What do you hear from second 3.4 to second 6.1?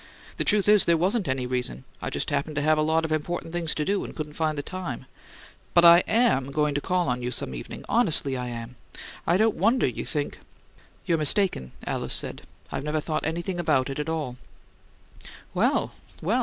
things to do and couldn't find the time. But I